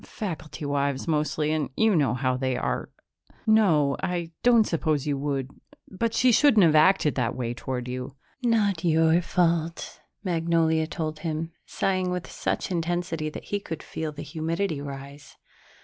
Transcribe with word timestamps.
Faculty 0.03 0.65
wives 0.65 1.07
mostly 1.07 1.51
and 1.51 1.69
you 1.77 1.95
know 1.95 2.15
how 2.15 2.35
they 2.35 2.57
are.... 2.57 2.89
No, 3.45 3.95
I 4.01 4.31
don't 4.41 4.63
suppose 4.63 5.05
you 5.05 5.15
would. 5.19 5.51
But 5.91 6.15
she 6.15 6.31
shouldn't 6.31 6.65
have 6.65 6.73
acted 6.73 7.13
that 7.13 7.35
way 7.35 7.53
toward 7.53 7.87
you." 7.87 8.15
"Not 8.41 8.83
your 8.83 9.21
fault," 9.21 10.01
Magnolia 10.23 10.87
told 10.87 11.19
him, 11.19 11.51
sighing 11.67 12.09
with 12.09 12.31
such 12.31 12.71
intensity 12.71 13.29
that 13.29 13.43
he 13.53 13.59
could 13.59 13.83
feel 13.83 14.11
the 14.11 14.23
humidity 14.23 14.81
rise. 14.81 15.35